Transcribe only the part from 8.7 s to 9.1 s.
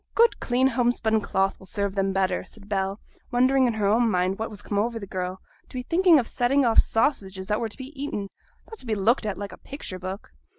to be